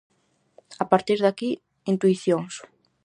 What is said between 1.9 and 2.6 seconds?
intuicións.